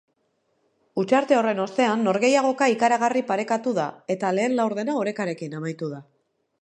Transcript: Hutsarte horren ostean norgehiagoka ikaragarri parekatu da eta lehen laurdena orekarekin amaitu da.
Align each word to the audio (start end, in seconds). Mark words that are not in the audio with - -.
Hutsarte 1.01 1.35
horren 1.39 1.61
ostean 1.65 2.01
norgehiagoka 2.07 2.69
ikaragarri 2.77 3.23
parekatu 3.33 3.75
da 3.81 3.87
eta 4.15 4.33
lehen 4.39 4.57
laurdena 4.63 4.97
orekarekin 5.03 5.59
amaitu 5.61 5.93
da. 5.97 6.01